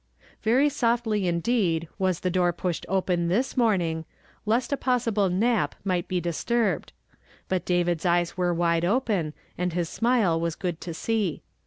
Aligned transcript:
Very 0.41 0.67
softly 0.67 1.25
imleed 1.25 1.87
was 1.99 2.21
the 2.21 2.31
door 2.31 2.51
i,ushed 2.57 2.85
open 2.89 3.27
this 3.27 3.55
morning, 3.55 4.05
lest 4.47 4.73
a 4.73 4.75
possible 4.75 5.29
nap 5.29 5.75
might 5.83 6.07
be 6.07 6.19
dis 6.19 6.43
turbed; 6.43 6.91
but 7.47 7.65
David's 7.65 8.03
eyes 8.03 8.35
were 8.35 8.51
wide 8.51 8.83
open 8.83 9.35
and 9.59 9.73
his 9.73 9.89
smile 9.89 10.41
was 10.41 10.55
good 10.55 10.81
to 10.81 10.95
see. 10.95 11.43